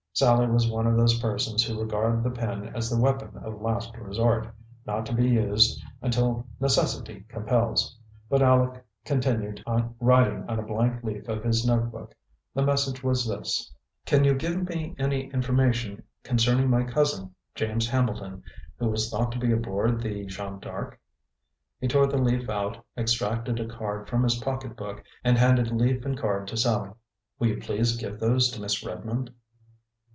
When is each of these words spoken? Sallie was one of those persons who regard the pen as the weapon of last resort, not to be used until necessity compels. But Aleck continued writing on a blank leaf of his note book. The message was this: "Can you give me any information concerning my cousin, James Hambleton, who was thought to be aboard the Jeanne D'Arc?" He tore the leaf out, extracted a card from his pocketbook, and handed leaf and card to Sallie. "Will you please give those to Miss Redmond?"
Sallie 0.13 0.47
was 0.49 0.69
one 0.69 0.85
of 0.87 0.97
those 0.97 1.19
persons 1.19 1.63
who 1.63 1.79
regard 1.79 2.21
the 2.21 2.29
pen 2.29 2.65
as 2.75 2.89
the 2.89 2.99
weapon 2.99 3.37
of 3.41 3.61
last 3.61 3.95
resort, 3.95 4.53
not 4.85 5.05
to 5.05 5.15
be 5.15 5.27
used 5.29 5.81
until 6.01 6.45
necessity 6.59 7.23
compels. 7.29 7.97
But 8.29 8.41
Aleck 8.41 8.83
continued 9.05 9.63
writing 10.01 10.43
on 10.49 10.59
a 10.59 10.63
blank 10.63 11.01
leaf 11.05 11.29
of 11.29 11.45
his 11.45 11.65
note 11.65 11.93
book. 11.93 12.13
The 12.53 12.61
message 12.61 13.01
was 13.01 13.25
this: 13.25 13.73
"Can 14.05 14.25
you 14.25 14.35
give 14.35 14.67
me 14.67 14.95
any 14.99 15.29
information 15.33 16.03
concerning 16.23 16.69
my 16.69 16.83
cousin, 16.83 17.33
James 17.55 17.87
Hambleton, 17.87 18.43
who 18.77 18.89
was 18.89 19.09
thought 19.09 19.31
to 19.31 19.39
be 19.39 19.53
aboard 19.53 20.01
the 20.01 20.25
Jeanne 20.25 20.59
D'Arc?" 20.59 20.99
He 21.79 21.87
tore 21.87 22.07
the 22.07 22.17
leaf 22.21 22.49
out, 22.49 22.85
extracted 22.97 23.61
a 23.61 23.65
card 23.67 24.09
from 24.09 24.23
his 24.23 24.35
pocketbook, 24.35 25.03
and 25.23 25.37
handed 25.37 25.71
leaf 25.71 26.05
and 26.05 26.17
card 26.19 26.49
to 26.49 26.57
Sallie. 26.57 26.91
"Will 27.39 27.47
you 27.47 27.61
please 27.61 27.95
give 27.95 28.19
those 28.19 28.51
to 28.51 28.59
Miss 28.61 28.85
Redmond?" 28.85 29.31